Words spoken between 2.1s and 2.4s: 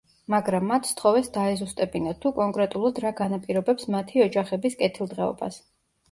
თუ